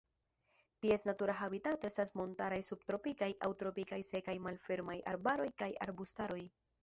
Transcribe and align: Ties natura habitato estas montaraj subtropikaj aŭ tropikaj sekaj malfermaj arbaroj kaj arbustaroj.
Ties 0.85 1.03
natura 1.09 1.35
habitato 1.41 1.89
estas 1.89 2.13
montaraj 2.21 2.57
subtropikaj 2.71 3.29
aŭ 3.47 3.51
tropikaj 3.63 4.01
sekaj 4.09 4.35
malfermaj 4.47 4.97
arbaroj 5.15 5.49
kaj 5.63 5.71
arbustaroj. 5.87 6.43